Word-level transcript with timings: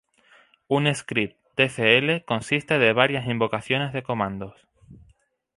Un 0.67 0.91
script 0.95 1.37
Tcl 1.55 2.25
consiste 2.25 2.79
de 2.79 2.91
varias 2.91 3.27
invocaciones 3.27 3.93
de 3.93 4.01
comandos. 4.01 4.67